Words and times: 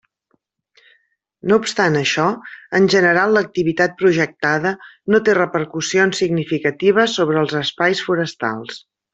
No 1.51 1.59
obstant 1.63 1.97
això, 1.99 2.25
en 2.79 2.87
general 2.95 3.37
l'activitat 3.37 3.93
projectada 4.01 4.73
no 5.15 5.23
té 5.29 5.37
repercussions 5.41 6.23
significatives 6.25 7.17
sobre 7.21 7.43
els 7.47 7.57
espais 7.65 8.07
forestals. 8.09 8.85